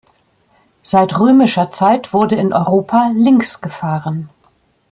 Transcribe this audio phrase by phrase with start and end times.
[0.81, 4.29] Seit römischer Zeit wurde in Europa links gefahren.